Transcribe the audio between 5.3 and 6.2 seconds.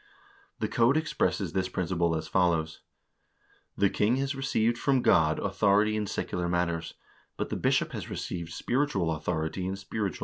authority in